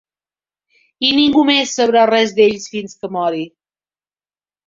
[1.09, 3.45] I ningú més sabrà res d'ells fins que mori.